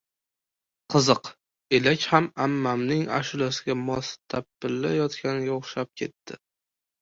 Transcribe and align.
Qiziq, 0.93 1.27
elak 1.79 2.05
ham 2.13 2.29
ammamning 2.45 3.03
ashulasiga 3.19 3.77
mos 3.83 4.11
tapilla- 4.35 4.95
yotganga 4.97 5.53
o‘xshab 5.59 5.93
ketdi. 6.03 6.41